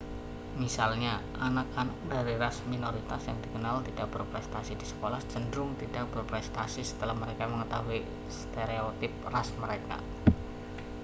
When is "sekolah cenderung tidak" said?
4.91-6.03